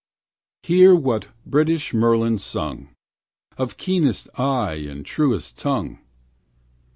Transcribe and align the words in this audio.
II 0.67 0.75
Hear 0.77 0.95
what 0.95 1.27
British 1.45 1.93
Merlin 1.93 2.39
sung, 2.39 2.89
Of 3.55 3.77
keenest 3.77 4.29
eye 4.33 4.83
and 4.89 5.05
truest 5.05 5.59
tongue. 5.59 5.99